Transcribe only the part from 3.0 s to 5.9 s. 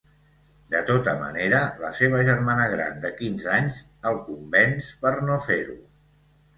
de quinze anys, el convenç per no fer-ho.